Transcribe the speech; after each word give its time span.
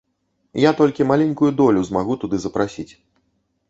Я 0.63 0.71
толькі 0.79 1.07
маленькую 1.11 1.51
долю 1.61 1.87
змагу 1.93 2.13
туды 2.25 2.35
запрасіць. 2.51 2.93